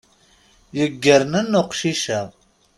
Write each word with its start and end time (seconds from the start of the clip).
Yeggernen 0.77 1.57
uqcic-a. 1.61 2.21